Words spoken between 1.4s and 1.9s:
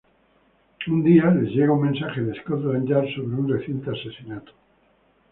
llega un